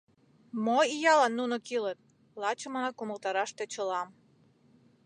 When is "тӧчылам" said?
3.57-4.07